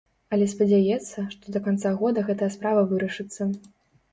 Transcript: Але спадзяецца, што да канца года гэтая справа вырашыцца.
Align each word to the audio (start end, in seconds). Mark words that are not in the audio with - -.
Але 0.35 0.45
спадзяецца, 0.53 1.25
што 1.33 1.53
да 1.57 1.61
канца 1.67 1.91
года 2.01 2.25
гэтая 2.31 2.51
справа 2.57 2.87
вырашыцца. 2.95 3.49